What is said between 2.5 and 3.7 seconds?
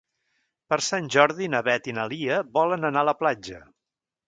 volen anar a la platja.